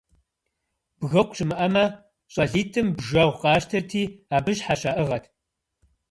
[0.99, 1.85] Бгыкъу щымыӀэмэ,
[2.33, 4.03] щӀалитӀым бжэгъу къащтэрти,
[4.35, 5.25] абы щхьэщаӀыгъэт.